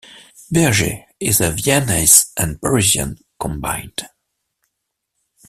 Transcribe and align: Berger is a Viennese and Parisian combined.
Berger 0.49 1.05
is 1.19 1.39
a 1.41 1.51
Viennese 1.51 2.33
and 2.35 2.59
Parisian 2.59 3.17
combined. 3.39 4.01